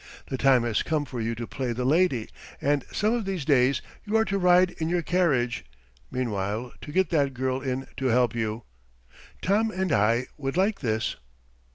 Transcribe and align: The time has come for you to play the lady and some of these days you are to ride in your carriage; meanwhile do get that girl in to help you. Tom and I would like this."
The 0.29 0.37
time 0.39 0.63
has 0.63 0.81
come 0.81 1.05
for 1.05 1.21
you 1.21 1.35
to 1.35 1.45
play 1.45 1.73
the 1.73 1.85
lady 1.85 2.27
and 2.59 2.83
some 2.91 3.13
of 3.13 3.23
these 3.25 3.45
days 3.45 3.83
you 4.03 4.17
are 4.17 4.25
to 4.25 4.39
ride 4.39 4.71
in 4.79 4.89
your 4.89 5.03
carriage; 5.03 5.63
meanwhile 6.09 6.73
do 6.81 6.91
get 6.91 7.11
that 7.11 7.35
girl 7.35 7.61
in 7.61 7.85
to 7.97 8.07
help 8.07 8.33
you. 8.33 8.63
Tom 9.43 9.69
and 9.69 9.91
I 9.91 10.25
would 10.39 10.57
like 10.57 10.79
this." 10.79 11.17